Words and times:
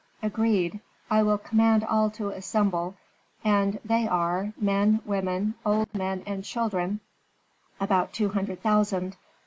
Agreed. 0.23 0.79
I 1.11 1.21
will 1.21 1.37
command 1.37 1.83
all 1.83 2.09
to 2.09 2.29
assemble, 2.29 2.95
and 3.43 3.79
they 3.85 4.07
are, 4.07 4.51
men, 4.59 5.01
women, 5.05 5.53
old 5.63 5.93
men, 5.93 6.23
and 6.25 6.43
children, 6.43 7.01
about 7.79 8.11
two 8.11 8.29
hundred 8.29 8.63
thousand. 8.63 9.15